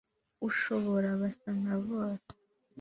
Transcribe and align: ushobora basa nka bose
ushobora 0.47 1.07
basa 1.21 1.49
nka 1.59 1.75
bose 1.87 2.33